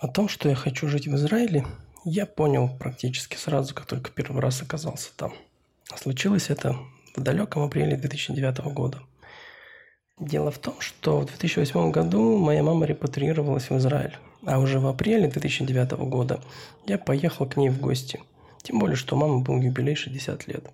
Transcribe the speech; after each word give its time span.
О 0.00 0.06
том, 0.06 0.28
что 0.28 0.48
я 0.48 0.54
хочу 0.54 0.86
жить 0.86 1.08
в 1.08 1.14
Израиле, 1.16 1.66
я 2.04 2.24
понял 2.24 2.68
практически 2.68 3.34
сразу, 3.34 3.74
как 3.74 3.86
только 3.86 4.12
первый 4.12 4.40
раз 4.40 4.62
оказался 4.62 5.10
там. 5.16 5.32
Случилось 5.96 6.50
это 6.50 6.76
в 7.16 7.20
далеком 7.20 7.64
апреле 7.64 7.96
2009 7.96 8.58
года. 8.72 9.00
Дело 10.20 10.52
в 10.52 10.58
том, 10.58 10.80
что 10.80 11.18
в 11.18 11.26
2008 11.26 11.90
году 11.90 12.38
моя 12.38 12.62
мама 12.62 12.86
репатриировалась 12.86 13.70
в 13.70 13.76
Израиль, 13.78 14.16
а 14.46 14.60
уже 14.60 14.78
в 14.78 14.86
апреле 14.86 15.26
2009 15.26 15.90
года 16.08 16.40
я 16.86 16.96
поехал 16.96 17.46
к 17.46 17.56
ней 17.56 17.68
в 17.68 17.80
гости. 17.80 18.20
Тем 18.62 18.78
более, 18.78 18.96
что 18.96 19.16
у 19.16 19.18
мамы 19.18 19.40
был 19.40 19.60
юбилей 19.60 19.96
60 19.96 20.46
лет. 20.46 20.64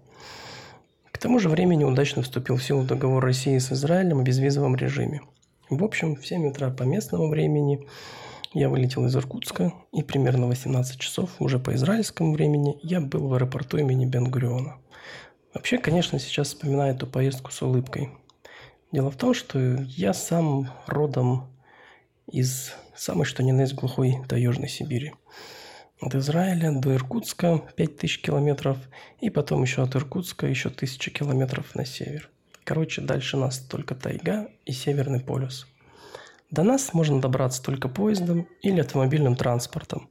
К 1.10 1.16
тому 1.16 1.38
же 1.38 1.48
времени 1.48 1.84
удачно 1.84 2.20
вступил 2.20 2.56
в 2.56 2.62
силу 2.62 2.84
договор 2.84 3.24
России 3.24 3.56
с 3.56 3.72
Израилем 3.72 4.20
о 4.20 4.22
безвизовом 4.22 4.76
режиме. 4.76 5.22
В 5.70 5.82
общем, 5.82 6.14
в 6.14 6.26
7 6.26 6.46
утра 6.46 6.68
по 6.68 6.82
местному 6.82 7.30
времени 7.30 7.86
я 8.54 8.68
вылетел 8.68 9.04
из 9.06 9.14
Иркутска, 9.14 9.74
и 9.92 10.02
примерно 10.02 10.46
18 10.46 10.98
часов 10.98 11.30
уже 11.38 11.58
по 11.58 11.74
израильскому 11.74 12.32
времени 12.32 12.78
я 12.82 13.00
был 13.00 13.28
в 13.28 13.34
аэропорту 13.34 13.76
имени 13.76 14.06
Бен-Гуриона. 14.06 14.78
Вообще, 15.52 15.78
конечно, 15.78 16.18
сейчас 16.18 16.48
вспоминаю 16.48 16.94
эту 16.94 17.06
поездку 17.06 17.50
с 17.52 17.60
улыбкой– 17.62 18.10
Дело 18.94 19.10
в 19.10 19.16
том, 19.16 19.34
что 19.34 19.58
я 19.88 20.14
сам 20.14 20.70
родом 20.86 21.52
из 22.30 22.72
самой 22.94 23.24
что 23.24 23.42
ни 23.42 23.50
на 23.50 23.62
есть 23.62 23.74
глухой 23.74 24.18
таежной 24.28 24.68
Сибири. 24.68 25.14
От 26.00 26.14
Израиля 26.14 26.70
до 26.70 26.94
Иркутска 26.94 27.60
5000 27.74 28.22
километров, 28.22 28.78
и 29.20 29.30
потом 29.30 29.62
еще 29.62 29.82
от 29.82 29.96
Иркутска 29.96 30.46
еще 30.46 30.68
1000 30.68 31.10
километров 31.10 31.74
на 31.74 31.84
север. 31.84 32.30
Короче, 32.62 33.02
дальше 33.02 33.36
нас 33.36 33.58
только 33.58 33.96
тайга 33.96 34.48
и 34.64 34.70
Северный 34.70 35.18
полюс. 35.18 35.66
До 36.54 36.62
нас 36.62 36.94
можно 36.94 37.20
добраться 37.20 37.62
только 37.62 37.88
поездом 37.88 38.46
или 38.62 38.80
автомобильным 38.80 39.36
транспортом. 39.36 40.08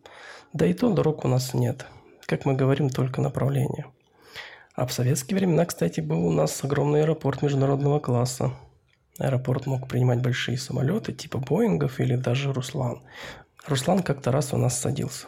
Да 0.54 0.66
и 0.66 0.74
то 0.74 0.94
дорог 0.94 1.26
у 1.26 1.28
нас 1.28 1.54
нет. 1.54 1.86
Как 2.26 2.46
мы 2.46 2.54
говорим, 2.54 2.90
только 2.90 3.22
направление. 3.22 3.86
А 4.76 4.86
в 4.86 4.94
советские 4.94 5.38
времена, 5.38 5.66
кстати, 5.66 6.02
был 6.02 6.26
у 6.26 6.32
нас 6.32 6.64
огромный 6.64 7.02
аэропорт 7.02 7.42
международного 7.42 8.00
класса– 8.00 8.54
Аэропорт 9.20 9.68
мог 9.68 9.88
принимать 9.88 10.22
большие 10.22 10.58
самолеты 10.58 11.14
типа 11.14 11.38
Боингов 11.38 12.00
или 12.00 12.16
даже 12.16 12.52
Руслан. 12.52 13.04
Руслан 13.68 14.02
как-то 14.02 14.32
раз 14.32 14.54
у 14.54 14.58
нас 14.58 14.80
садился. 14.80 15.28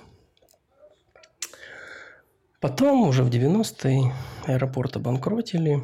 Потом, 2.59 3.07
уже 3.07 3.23
в 3.23 3.29
90-е, 3.29 4.11
аэропорт 4.47 4.95
обанкротили. 4.95 5.83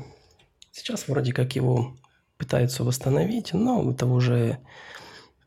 Сейчас 0.71 1.07
вроде 1.07 1.31
как 1.31 1.55
его 1.55 1.95
пытаются 2.37 2.83
восстановить, 2.83 3.53
но 3.53 3.91
это 3.91 4.07
уже 4.07 4.57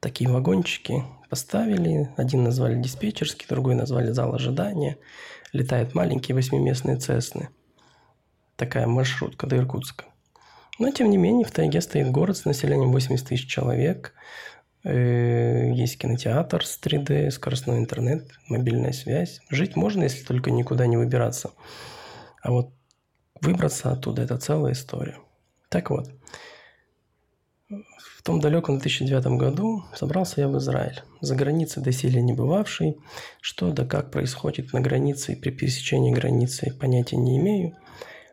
такие 0.04 0.28
вагончики 0.28 1.02
поставили. 1.30 2.10
Один 2.18 2.44
назвали 2.44 2.80
диспетчерский, 2.80 3.46
другой 3.48 3.74
назвали 3.74 4.12
зал 4.12 4.34
ожидания. 4.34 4.98
Летают 5.54 5.94
маленькие 5.94 6.34
восьмиместные 6.34 6.98
Цесны. 6.98 7.48
Такая 8.56 8.86
маршрутка 8.86 9.46
до 9.46 9.56
Иркутска. 9.56 10.04
Но, 10.78 10.90
тем 10.90 11.08
не 11.08 11.16
менее, 11.16 11.46
в 11.46 11.52
тайге 11.52 11.80
стоит 11.80 12.10
город 12.10 12.36
с 12.36 12.44
населением 12.44 12.92
80 12.92 13.26
тысяч 13.26 13.48
человек. 13.48 14.12
Э, 14.84 15.72
есть 15.72 15.96
кинотеатр 15.96 16.66
с 16.66 16.78
3D, 16.82 17.30
скоростной 17.30 17.78
интернет, 17.78 18.28
мобильная 18.48 18.92
связь. 18.92 19.40
Жить 19.48 19.74
можно, 19.74 20.02
если 20.02 20.22
только 20.22 20.50
никуда 20.50 20.86
не 20.86 20.98
выбираться. 20.98 21.52
А 22.42 22.50
вот 22.50 22.74
выбраться 23.40 23.90
оттуда– 23.90 24.20
это 24.24 24.36
целая 24.36 24.74
история. 24.74 25.16
Так 25.70 25.88
вот, 25.88 26.10
в 27.70 28.22
том 28.22 28.40
далеком 28.40 28.78
2009 28.78 29.38
году 29.38 29.84
собрался 29.94 30.42
я 30.42 30.48
в 30.48 30.58
Израиль. 30.58 31.02
За 31.20 31.34
границей 31.34 31.82
доселе 31.82 32.20
не 32.20 32.32
бывавший. 32.32 32.98
Что 33.40 33.72
да 33.72 33.86
как 33.86 34.10
происходит 34.10 34.72
на 34.72 34.80
границе 34.80 35.32
и 35.32 35.36
при 35.36 35.50
пересечении 35.50 36.12
границы, 36.12 36.76
понятия 36.78 37.16
не 37.16 37.38
имею. 37.38 37.76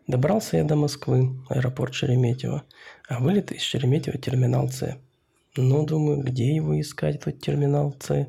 Добрался 0.06 0.58
я 0.58 0.64
до 0.64 0.76
Москвы, 0.76 1.38
аэропорт 1.48 1.94
Шереметьево, 1.94 2.64
а 3.08 3.20
вылет 3.20 3.52
из 3.52 3.62
Шереметьево 3.62 4.18
терминал 4.18 4.68
С. 4.68 4.98
Ну, 5.56 5.86
думаю, 5.86 6.22
где 6.22 6.54
его 6.54 6.78
искать, 6.80 7.16
этот 7.16 7.40
терминал 7.40 7.94
С? 8.00 8.28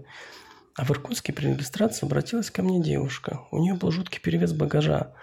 А 0.76 0.86
в 0.86 0.92
Иркутске 0.92 1.34
при 1.34 1.48
регистрации 1.48 2.06
обратилась 2.06 2.50
ко 2.50 2.64
мне 2.64 2.82
девушка. 2.82 3.42
У 3.52 3.60
нее 3.60 3.74
был 3.74 3.92
жуткий 3.92 4.22
перевес 4.22 4.54
багажа. 4.54 5.14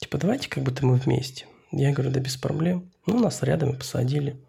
Типа, 0.00 0.18
давайте 0.18 0.48
как 0.48 0.64
будто 0.64 0.86
мы 0.86 0.96
вместе. 0.96 1.46
Я 1.72 1.92
говорю, 1.92 2.10
да 2.10 2.20
без 2.20 2.36
проблем. 2.36 2.90
Ну, 3.06 3.18
нас 3.18 3.42
рядом 3.42 3.74
и 3.74 3.78
посадили. 3.78 4.40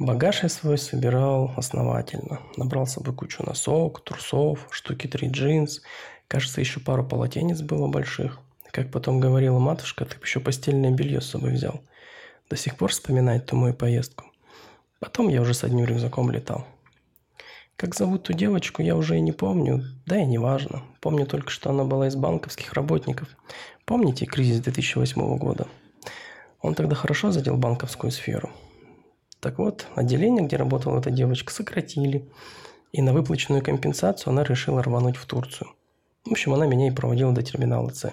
Багаж 0.00 0.42
я 0.42 0.48
свой 0.48 0.76
собирал 0.76 1.52
основательно. 1.56 2.40
Набрал 2.56 2.84
с 2.84 2.94
собой 2.94 3.14
кучу 3.14 3.44
носок, 3.44 4.02
трусов, 4.02 4.66
штуки 4.70 5.06
три 5.06 5.28
джинс. 5.28 5.82
Кажется, 6.26 6.60
еще 6.60 6.80
пару 6.80 7.04
полотенец 7.04 7.60
было 7.60 7.86
больших. 7.86 8.40
Как 8.72 8.90
потом 8.90 9.20
говорила 9.20 9.60
матушка, 9.60 10.04
ты 10.04 10.16
еще 10.20 10.40
постельное 10.40 10.90
белье 10.90 11.20
с 11.20 11.26
собой 11.30 11.52
взял. 11.52 11.80
До 12.50 12.56
сих 12.56 12.76
пор 12.76 12.90
вспоминает 12.90 13.46
ту 13.46 13.54
мою 13.54 13.72
поездку. 13.72 14.24
Потом 14.98 15.28
я 15.28 15.40
уже 15.40 15.54
с 15.54 15.62
одним 15.62 15.84
рюкзаком 15.84 16.28
летал. 16.32 16.66
Как 17.76 17.94
зовут 17.94 18.24
ту 18.24 18.32
девочку, 18.32 18.82
я 18.82 18.96
уже 18.96 19.16
и 19.16 19.20
не 19.20 19.30
помню, 19.30 19.84
да 20.06 20.16
и 20.16 20.26
не 20.26 20.38
важно. 20.38 20.82
Помню 21.00 21.24
только, 21.24 21.50
что 21.50 21.70
она 21.70 21.84
была 21.84 22.08
из 22.08 22.16
банковских 22.16 22.72
работников. 22.72 23.28
Помните 23.84 24.26
кризис 24.26 24.58
2008 24.58 25.38
года? 25.38 25.68
Он 26.60 26.74
тогда 26.74 26.96
хорошо 26.96 27.30
задел 27.30 27.56
банковскую 27.56 28.10
сферу. 28.10 28.50
Так 29.44 29.58
вот, 29.58 29.86
отделение, 29.94 30.46
где 30.46 30.56
работала 30.56 30.98
эта 30.98 31.10
девочка, 31.10 31.52
сократили. 31.52 32.26
И 32.92 33.02
на 33.02 33.12
выплаченную 33.12 33.62
компенсацию 33.62 34.30
она 34.30 34.42
решила 34.42 34.82
рвануть 34.82 35.16
в 35.16 35.26
Турцию. 35.26 35.68
В 36.24 36.30
общем, 36.30 36.54
она 36.54 36.66
меня 36.66 36.88
и 36.88 36.90
проводила 36.90 37.30
до 37.30 37.42
терминала 37.42 37.90
С. 37.90 38.10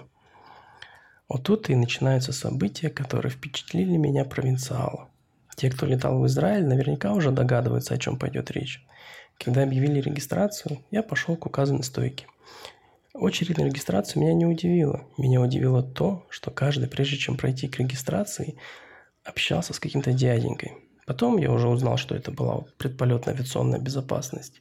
Вот 1.30 1.44
тут 1.44 1.70
и 1.70 1.76
начинаются 1.76 2.34
события, 2.34 2.90
которые 2.90 3.32
впечатлили 3.32 3.96
меня 3.96 4.26
провинциала. 4.26 5.08
Те, 5.56 5.70
кто 5.70 5.86
летал 5.86 6.20
в 6.20 6.28
Израиль, 6.28 6.68
наверняка 6.68 7.14
уже 7.14 7.32
догадываются, 7.32 7.94
о 7.94 7.98
чем 7.98 8.20
пойдет 8.20 8.52
речь. 8.52 8.86
Когда 9.40 9.64
объявили 9.64 10.02
регистрацию, 10.02 10.80
я 10.92 11.02
пошел 11.02 11.38
к 11.38 11.46
указанной 11.46 11.84
стойке. 11.84 12.28
Очередь 13.14 13.58
на 13.58 13.64
регистрацию 13.64 14.22
меня 14.22 14.34
не 14.34 14.46
удивила. 14.46 15.08
Меня 15.18 15.40
удивило 15.40 15.82
то, 15.82 16.26
что 16.28 16.52
каждый, 16.52 16.90
прежде 16.90 17.16
чем 17.16 17.38
пройти 17.38 17.70
к 17.70 17.80
регистрации, 17.80 18.58
общался 19.24 19.74
с 19.74 19.80
каким-то 19.80 20.12
дяденькой. 20.12 20.74
Потом 21.06 21.38
я 21.38 21.52
уже 21.52 21.68
узнал, 21.68 21.98
что 21.98 22.16
это 22.16 22.32
была 22.32 22.66
предполетная 22.78 23.34
авиационная 23.34 23.80
безопасность. 23.80 24.60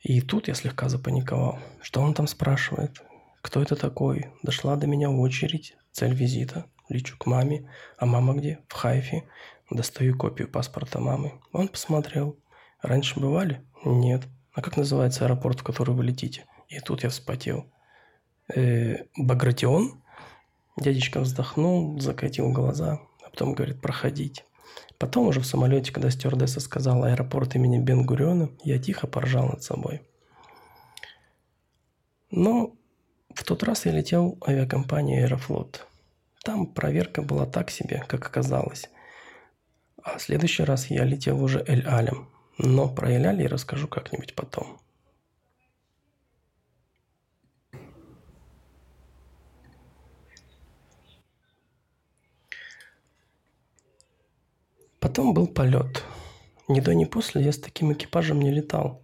И 0.00 0.20
тут 0.20 0.48
я 0.48 0.54
слегка 0.54 0.88
запаниковал. 0.88 1.58
Что 1.82 2.00
он 2.00 2.14
там 2.14 2.26
спрашивает? 2.26 3.02
Кто 3.42 3.62
это 3.62 3.76
такой? 3.76 4.28
Дошла 4.42 4.76
до 4.76 4.86
меня 4.86 5.10
очередь. 5.10 5.76
Цель 5.92 6.14
визита. 6.14 6.66
Лечу 6.88 7.16
к 7.18 7.26
маме. 7.26 7.70
А 7.98 8.06
мама 8.06 8.34
где? 8.34 8.60
В 8.68 8.74
Хайфе. 8.74 9.28
Достаю 9.70 10.16
копию 10.16 10.48
паспорта 10.48 11.00
мамы. 11.00 11.40
Он 11.52 11.68
посмотрел. 11.68 12.38
Раньше 12.82 13.20
бывали? 13.20 13.62
Нет. 13.84 14.22
А 14.52 14.62
как 14.62 14.76
называется 14.76 15.24
аэропорт, 15.24 15.60
в 15.60 15.64
который 15.64 15.94
вы 15.94 16.04
летите? 16.04 16.46
И 16.68 16.80
тут 16.80 17.02
я 17.02 17.10
вспотел. 17.10 17.66
Э, 18.54 19.04
Багратион? 19.16 20.02
Дядечка 20.76 21.20
вздохнул, 21.20 22.00
закатил 22.00 22.50
глаза, 22.52 23.00
а 23.22 23.30
потом 23.30 23.52
говорит, 23.52 23.80
проходить. 23.80 24.44
Потом 24.98 25.28
уже 25.28 25.40
в 25.40 25.46
самолете, 25.46 25.92
когда 25.92 26.10
стюардесса 26.10 26.60
сказала 26.60 27.08
аэропорт 27.08 27.54
имени 27.54 27.78
Бен-Гуриона, 27.78 28.50
я 28.64 28.78
тихо 28.78 29.06
поржал 29.06 29.48
над 29.48 29.62
собой. 29.62 30.02
Но 32.30 32.74
в 33.34 33.44
тот 33.44 33.62
раз 33.62 33.86
я 33.86 33.92
летел 33.92 34.38
авиакомпанией 34.46 35.24
«Аэрофлот». 35.24 35.86
Там 36.44 36.66
проверка 36.66 37.22
была 37.22 37.46
так 37.46 37.70
себе, 37.70 38.04
как 38.06 38.26
оказалось. 38.26 38.88
А 40.02 40.18
в 40.18 40.22
следующий 40.22 40.64
раз 40.64 40.90
я 40.90 41.04
летел 41.04 41.42
уже 41.42 41.64
Эль-Алем. 41.66 42.28
Но 42.58 42.88
про 42.88 43.10
Эль-Аль 43.10 43.42
я 43.42 43.48
расскажу 43.48 43.88
как-нибудь 43.88 44.34
потом. 44.34 44.80
Потом 55.10 55.34
был 55.34 55.48
полет. 55.48 56.04
Ни 56.68 56.78
до, 56.78 56.94
ни 56.94 57.04
после 57.04 57.42
я 57.42 57.50
с 57.50 57.58
таким 57.58 57.92
экипажем 57.92 58.40
не 58.40 58.52
летал. 58.52 59.02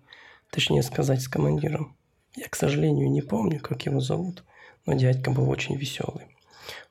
Точнее 0.52 0.84
сказать, 0.84 1.20
с 1.20 1.26
командиром. 1.26 1.96
Я, 2.36 2.48
к 2.48 2.54
сожалению, 2.54 3.10
не 3.10 3.22
помню, 3.22 3.58
как 3.58 3.86
его 3.86 3.98
зовут, 3.98 4.44
но 4.86 4.92
дядька 4.92 5.32
был 5.32 5.50
очень 5.50 5.74
веселый. 5.74 6.26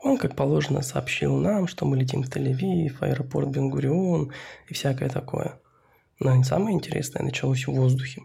Он, 0.04 0.18
как 0.18 0.36
положено, 0.36 0.82
сообщил 0.82 1.38
нам, 1.38 1.68
что 1.68 1.86
мы 1.86 1.96
летим 1.96 2.24
в 2.24 2.30
Тель-Авив, 2.30 2.98
аэропорт 3.00 3.48
Бенгурион 3.48 4.34
и 4.68 4.74
всякое 4.74 5.08
такое. 5.08 5.62
Но 6.20 6.44
самое 6.44 6.76
интересное 6.76 7.24
началось 7.24 7.68
в 7.68 7.72
воздухе. 7.72 8.24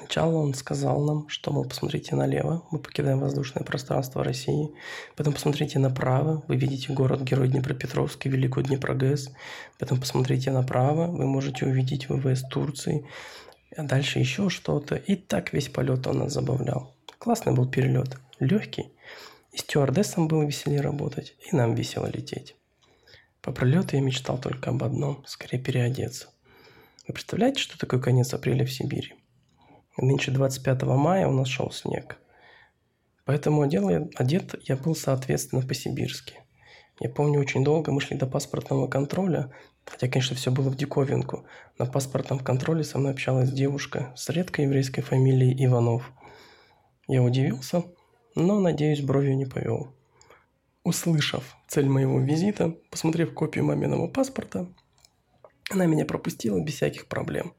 Сначала 0.00 0.36
он 0.36 0.54
сказал 0.54 1.04
нам, 1.04 1.28
что, 1.28 1.52
мол, 1.52 1.66
посмотрите 1.66 2.16
налево, 2.16 2.64
мы 2.70 2.78
покидаем 2.78 3.20
воздушное 3.20 3.64
пространство 3.64 4.24
России. 4.24 4.70
Потом 5.14 5.34
посмотрите 5.34 5.78
направо, 5.78 6.42
вы 6.48 6.56
видите 6.56 6.90
город-герой 6.94 7.48
Днепропетровск 7.48 8.24
и 8.24 8.30
Великую 8.30 8.64
Днепрогэс. 8.64 9.30
Потом 9.78 10.00
посмотрите 10.00 10.52
направо, 10.52 11.06
вы 11.06 11.26
можете 11.26 11.66
увидеть 11.66 12.08
ВВС 12.08 12.42
Турции. 12.48 13.06
а 13.76 13.82
дальше 13.82 14.18
еще 14.18 14.48
что-то. 14.48 14.96
И 14.96 15.16
так 15.16 15.52
весь 15.52 15.68
полет 15.68 16.06
он 16.06 16.20
нас 16.20 16.32
забавлял. 16.32 16.96
Классный 17.18 17.52
был 17.52 17.68
перелет, 17.68 18.16
легкий. 18.38 18.90
И 19.52 19.58
стюардессам 19.58 20.28
было 20.28 20.44
веселее 20.44 20.80
работать, 20.80 21.36
и 21.40 21.54
нам 21.54 21.74
весело 21.74 22.06
лететь. 22.06 22.56
По 23.42 23.52
пролету 23.52 23.96
я 23.96 24.02
мечтал 24.02 24.38
только 24.38 24.70
об 24.70 24.82
одном– 24.82 25.22
скорее 25.26 25.58
переодеться. 25.62 26.28
Вы 27.06 27.12
представляете, 27.12 27.60
что 27.60 27.78
такое 27.78 28.00
конец 28.00 28.32
апреля 28.32 28.64
в 28.64 28.72
Сибири? 28.72 29.19
Нынче 29.96 30.30
25 30.30 30.82
мая 30.82 31.26
у 31.26 31.32
нас 31.32 31.48
шел 31.48 31.70
снег. 31.70 32.18
Поэтому 33.24 33.62
одел, 33.62 33.88
одет 34.14 34.54
я 34.68 34.76
был 34.76 34.94
соответственно 34.94 35.62
по-сибирски. 35.62 36.40
Я 37.00 37.08
помню, 37.08 37.40
очень 37.40 37.64
долго 37.64 37.92
мы 37.92 38.00
шли 38.00 38.16
до 38.16 38.26
паспортного 38.26 38.86
контроля, 38.86 39.50
хотя, 39.86 40.08
конечно, 40.08 40.36
все 40.36 40.50
было 40.50 40.68
в 40.68 40.76
диковинку. 40.76 41.44
На 41.78 41.86
паспортном 41.86 42.38
контроле 42.38 42.84
со 42.84 42.98
мной 42.98 43.12
общалась 43.12 43.50
девушка 43.50 44.12
с 44.16 44.28
редкой 44.28 44.66
еврейской 44.66 45.00
фамилией 45.00 45.64
Иванов. 45.64 46.12
Я 47.08 47.22
удивился, 47.22 47.84
но, 48.34 48.60
надеюсь, 48.60 49.00
бровью 49.00 49.36
не 49.36 49.46
повел. 49.46 49.94
Услышав 50.84 51.56
цель 51.68 51.88
моего 51.88 52.20
визита, 52.20 52.76
посмотрев 52.90 53.34
копию 53.34 53.64
маминого 53.64 54.06
паспорта, 54.06 54.66
она 55.70 55.86
меня 55.86 56.04
пропустила 56.04 56.60
без 56.60 56.74
всяких 56.74 57.06
проблем. 57.06 57.54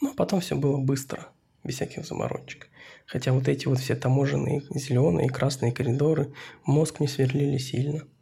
Но 0.00 0.14
потом 0.14 0.40
все 0.40 0.56
было 0.56 0.78
быстро, 0.78 1.28
без 1.66 1.74
всяких 1.76 2.06
заморочек. 2.06 2.68
Хотя 3.06 3.32
вот 3.32 3.48
эти 3.48 3.66
вот 3.66 3.78
все 3.78 3.94
таможенные 3.96 4.62
зеленые 4.70 5.26
и 5.26 5.30
красные 5.30 5.72
коридоры 5.72 6.32
мозг 6.64 7.00
не 7.00 7.08
сверлили 7.08 7.58
сильно– 7.58 8.04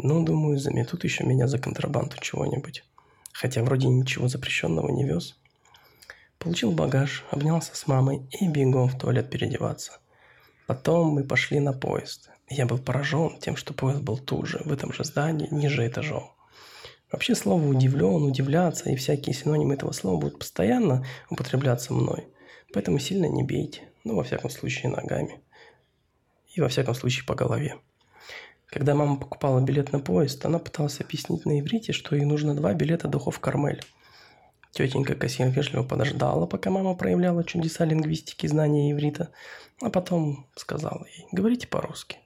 ну, 0.00 0.22
думаю, 0.22 0.58
заметут 0.58 1.02
еще 1.02 1.24
меня 1.24 1.48
за 1.48 1.58
контрабанду 1.58 2.14
чего-нибудь. 2.20 2.84
Хотя 3.32 3.64
вроде 3.64 3.88
ничего 3.88 4.28
запрещенного 4.28 4.90
не 4.90 5.04
вез. 5.04 5.36
Получил 6.38 6.70
багаж, 6.70 7.24
обнялся 7.32 7.74
с 7.74 7.88
мамой 7.88 8.22
и 8.30 8.46
бегом 8.46 8.88
в 8.88 8.96
туалет 8.96 9.28
переодеваться. 9.28 9.98
Потом 10.68 11.08
мы 11.08 11.24
пошли 11.24 11.58
на 11.58 11.72
поезд. 11.72 12.30
Я 12.48 12.64
был 12.64 12.78
поражен 12.78 13.40
тем, 13.40 13.56
что 13.56 13.74
поезд 13.74 14.02
был 14.02 14.18
тут 14.18 14.46
же, 14.46 14.60
в 14.64 14.72
этом 14.72 14.92
же 14.92 15.02
здании, 15.02 15.48
ниже 15.50 15.84
этажом. 15.84 16.30
Вообще 17.10 17.34
слово 17.34 17.66
«удивлен», 17.66 18.22
«удивляться» 18.22 18.90
и 18.90 18.96
всякие 18.96 19.34
синонимы 19.34 19.74
этого 19.74 19.90
слова 19.90 20.20
будут 20.20 20.38
постоянно 20.38 21.04
употребляться 21.28 21.92
мной. 21.92 22.28
Поэтому 22.72 22.98
сильно 22.98 23.26
не 23.26 23.42
бейте. 23.42 23.88
Ну, 24.04 24.16
во 24.16 24.24
всяком 24.24 24.50
случае, 24.50 24.90
ногами. 24.90 25.40
И 26.54 26.60
во 26.60 26.68
всяком 26.68 26.94
случае, 26.94 27.24
по 27.24 27.34
голове. 27.34 27.76
Когда 28.66 28.94
мама 28.94 29.16
покупала 29.16 29.60
билет 29.60 29.92
на 29.92 30.00
поезд, 30.00 30.44
она 30.44 30.58
пыталась 30.58 31.00
объяснить 31.00 31.46
на 31.46 31.58
иврите, 31.60 31.92
что 31.92 32.14
ей 32.14 32.24
нужно 32.24 32.54
два 32.54 32.74
билета 32.74 33.08
духов 33.08 33.40
Кармель. 33.40 33.82
Тетенька 34.72 35.14
кассир 35.14 35.48
вежливо 35.48 35.82
подождала, 35.82 36.46
пока 36.46 36.70
мама 36.70 36.94
проявляла 36.94 37.42
чудеса 37.44 37.86
лингвистики 37.86 38.44
и 38.44 38.48
знания 38.48 38.92
иврита, 38.92 39.30
а 39.80 39.88
потом 39.88 40.46
сказала 40.54 41.06
ей 41.06 41.26
«говорите 41.32 41.66
по-русски». 41.66 42.18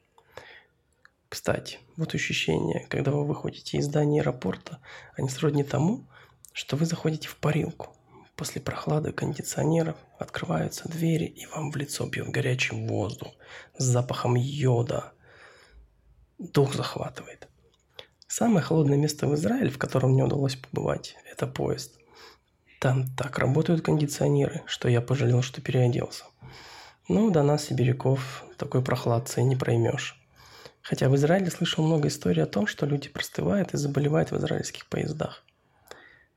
Кстати, 1.29 1.79
вот 1.97 2.15
ощущение, 2.15 2.87
когда 2.91 3.13
вы 3.13 3.25
выходите 3.25 3.79
из 3.79 3.87
здания 3.87 4.21
аэропорта, 4.21 4.81
они 5.17 5.31
сродни 5.31 5.65
тому, 5.65 6.05
что 6.53 6.77
вы 6.77 6.85
заходите 6.85 7.29
в 7.29 7.37
парилку. 7.37 7.97
После 8.43 8.61
прохлады 8.61 9.13
кондиционеров 9.13 9.95
открываются 10.19 10.89
двери, 10.89 11.27
и 11.27 11.47
вам 11.47 11.71
в 11.71 11.77
лицо 11.77 12.05
бьет 12.07 12.27
горячий 12.31 12.75
воздух 12.75 13.29
с 13.79 13.85
запахом 13.85 14.35
йода– 14.35 15.13
дух 16.41 16.75
захватывает. 16.75 17.47
Самое 18.27 18.61
холодное 18.61 18.99
место 18.99 19.29
в 19.29 19.37
Израиле, 19.37 19.71
в 19.71 19.79
котором 19.79 20.15
мне 20.15 20.25
удалось 20.25 20.57
побывать, 20.57 21.15
это 21.31 21.47
поезд. 21.47 22.01
Там 22.81 23.15
так 23.15 23.39
работают 23.39 23.83
кондиционеры, 23.83 24.63
что 24.67 24.89
я 24.89 25.01
пожалел, 25.01 25.43
что 25.43 25.61
переоделся. 25.61 26.25
Ну, 27.09 27.31
до 27.31 27.45
нас, 27.45 27.67
сибиряков, 27.67 28.45
такой 28.57 28.83
прохладцы 28.83 29.41
не 29.43 29.55
проймешь. 29.55 30.21
Хотя 30.81 31.09
в 31.09 31.15
Израиле 31.15 31.49
слышал 31.49 31.87
много 31.87 32.09
историй 32.09 32.43
о 32.43 32.47
том, 32.47 32.67
что 32.67 32.87
люди 32.87 33.09
простывают 33.09 33.73
и 33.73 33.77
заболевают 33.77 34.33
в 34.33 34.37
израильских 34.37 34.89
поездах. 34.89 35.45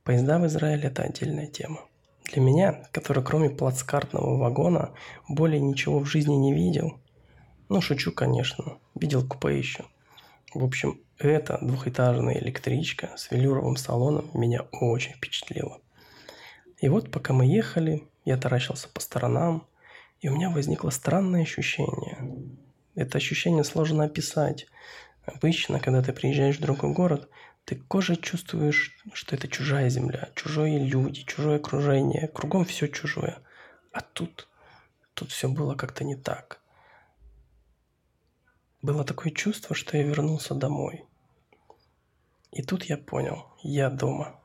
Поезда 0.03 0.37
в 0.37 0.45
Израиле– 0.45 0.83
это 0.83 1.01
отдельная 1.01 1.47
тема. 1.47 1.79
Для 2.35 2.43
меня, 2.43 2.87
который 2.91 3.23
кроме 3.23 3.49
плацкартного 3.49 4.37
вагона 4.37 4.93
более 5.27 5.59
ничего 5.59 5.97
в 5.97 6.05
жизни 6.05 6.35
не 6.35 6.53
видел, 6.53 6.99
ну, 7.69 7.81
шучу, 7.81 8.11
конечно, 8.11 8.77
видел 8.93 9.27
купе 9.27 9.57
еще– 9.57 9.85
в 10.55 10.63
общем, 10.63 11.01
эта 11.17 11.57
двухэтажная 11.61 12.37
электричка 12.37 13.11
с 13.17 13.29
велюровым 13.29 13.75
салоном 13.75 14.31
меня 14.33 14.61
очень 14.71 15.11
впечатлила. 15.11 15.81
И 16.79 16.87
вот 16.87 17.11
пока 17.11 17.33
мы 17.33 17.45
ехали, 17.45 18.07
я 18.23 18.37
таращился 18.37 18.87
по 18.87 19.01
сторонам, 19.01 19.67
и 20.21 20.29
у 20.29 20.35
меня 20.35 20.49
возникло 20.49 20.91
странное 20.91 21.41
ощущение. 21.41 22.47
Это 22.95 23.17
ощущение 23.17 23.65
сложно 23.65 24.05
описать. 24.05 24.67
Обычно, 25.25 25.81
когда 25.81 26.01
ты 26.01 26.13
приезжаешь 26.13 26.57
в 26.57 26.61
другой 26.61 26.93
город, 26.93 27.29
ты 27.65 27.75
кожей 27.75 28.15
чувствуешь, 28.15 28.95
что 29.13 29.35
это 29.35 29.47
чужая 29.47 29.89
земля, 29.89 30.29
чужие 30.35 30.85
люди, 30.85 31.23
чужое 31.23 31.57
окружение, 31.57 32.27
кругом 32.27 32.63
все 32.63 32.87
чужое. 32.87 33.39
А 33.91 34.01
тут, 34.01 34.47
тут 35.15 35.31
все 35.31 35.49
было 35.49 35.73
как-то 35.75 36.03
не 36.03 36.15
так. 36.15 36.61
Было 38.83 39.03
такое 39.03 39.31
чувство, 39.31 39.75
что 39.75 39.97
я 39.97 40.03
вернулся 40.03 40.53
домой. 40.53 41.05
И 42.51 42.61
тут 42.61 42.83
я 42.83 42.97
понял, 42.97 43.47
я 43.63 43.89
дома. 43.89 44.39